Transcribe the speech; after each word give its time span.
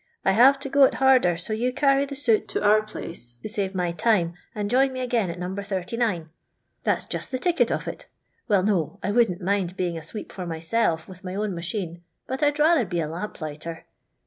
I 0.25 0.31
have 0.31 0.57
to 0.61 0.67
go 0.67 0.83
it 0.85 0.95
harder, 0.95 1.37
so 1.37 1.53
you 1.53 1.71
carry 1.71 2.05
the 2.05 2.15
soot 2.15 2.47
to 2.47 2.63
our 2.63 2.81
place 2.81 3.35
to 3.43 3.47
save 3.47 3.75
my 3.75 3.91
time, 3.91 4.33
and 4.55 4.67
join 4.67 4.91
me 4.91 4.99
again 5.01 5.29
at 5.29 5.37
No. 5.37 5.55
89.' 5.55 6.31
That's 6.81 7.05
just 7.05 7.29
the 7.31 7.37
ticket 7.37 7.71
of 7.71 7.87
it 7.87 8.07
Well, 8.47 8.63
no; 8.63 8.97
I 9.03 9.11
wouldn't 9.11 9.43
mind 9.43 9.77
being 9.77 9.99
a 9.99 10.01
sweep 10.01 10.31
for 10.31 10.47
myself 10.47 11.07
with 11.07 11.23
my 11.23 11.35
own 11.35 11.53
machine; 11.53 12.01
but 12.25 12.41
I 12.41 12.49
'd 12.49 12.57
rather 12.57 12.83
be 12.85 12.99
a 12.99 13.07
lamp 13.07 13.41
lighter. 13.41 13.85